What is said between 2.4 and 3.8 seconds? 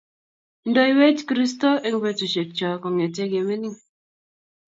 chog kongete kemining